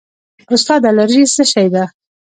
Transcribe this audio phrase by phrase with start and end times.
[0.53, 1.83] استاده الرژي څه شی ده